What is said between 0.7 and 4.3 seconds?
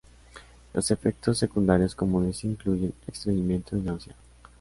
Los efectos secundarios comunes incluyen estreñimiento y náusea.